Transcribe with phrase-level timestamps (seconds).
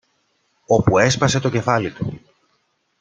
[0.65, 2.21] όπου έσπασε το κεφάλι του.